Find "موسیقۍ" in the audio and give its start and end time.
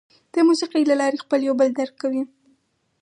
0.47-0.83